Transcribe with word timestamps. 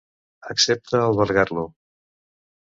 Accepta 0.53 1.01
albergar-lo. 1.09 1.67